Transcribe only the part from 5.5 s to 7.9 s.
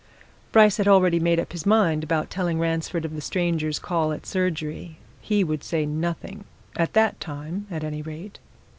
say nothing at that time at